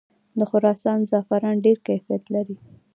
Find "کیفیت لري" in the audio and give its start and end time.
1.87-2.55